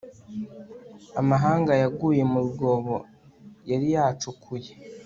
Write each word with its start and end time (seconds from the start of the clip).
amahanga 1.21 1.71
yaguye 1.81 2.21
mu 2.31 2.39
rwobo 2.47 2.95
yari 3.69 3.87
yacukuye 3.95 4.71